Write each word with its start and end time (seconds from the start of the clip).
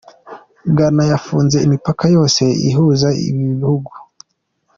Gana 0.77 1.03
yafunze 1.11 1.57
imipaka 1.65 2.03
yose 2.15 2.41
iyihuza 2.59 3.07
nibindi 3.13 3.55
Bihugu 3.61 3.91